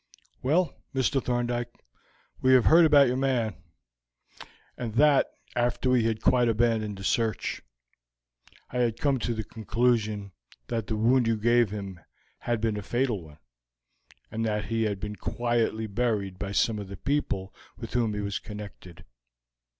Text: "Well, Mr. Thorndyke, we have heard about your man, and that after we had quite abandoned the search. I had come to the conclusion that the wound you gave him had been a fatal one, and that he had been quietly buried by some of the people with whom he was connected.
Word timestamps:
"Well, 0.41 0.73
Mr. 0.95 1.23
Thorndyke, 1.23 1.71
we 2.41 2.53
have 2.53 2.65
heard 2.65 2.85
about 2.87 3.07
your 3.07 3.17
man, 3.17 3.61
and 4.75 4.95
that 4.95 5.27
after 5.55 5.91
we 5.91 6.05
had 6.05 6.23
quite 6.23 6.49
abandoned 6.49 6.97
the 6.97 7.03
search. 7.03 7.61
I 8.71 8.79
had 8.79 8.99
come 8.99 9.19
to 9.19 9.35
the 9.35 9.43
conclusion 9.43 10.31
that 10.69 10.87
the 10.87 10.95
wound 10.95 11.27
you 11.27 11.37
gave 11.37 11.69
him 11.69 11.99
had 12.39 12.59
been 12.59 12.77
a 12.77 12.81
fatal 12.81 13.23
one, 13.25 13.37
and 14.31 14.43
that 14.43 14.65
he 14.65 14.85
had 14.85 14.99
been 14.99 15.17
quietly 15.17 15.85
buried 15.85 16.39
by 16.39 16.51
some 16.51 16.79
of 16.79 16.87
the 16.87 16.97
people 16.97 17.53
with 17.77 17.93
whom 17.93 18.15
he 18.15 18.21
was 18.21 18.39
connected. 18.39 19.05